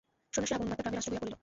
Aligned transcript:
সন্ন্যাসীর 0.33 0.55
আগমনবার্তা 0.55 0.83
গ্রামে 0.83 0.97
রাষ্ট্র 0.97 1.11
হইয়া 1.13 1.21
পড়িল। 1.23 1.35